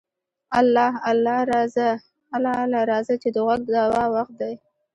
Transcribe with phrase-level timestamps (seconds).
[0.59, 0.87] اله
[2.65, 4.53] اله راځه چې د غوږ د دوا وخت دی.